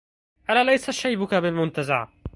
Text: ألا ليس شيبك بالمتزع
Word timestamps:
ألا 0.49 0.63
ليس 0.63 0.89
شيبك 0.91 1.33
بالمتزع 1.33 2.07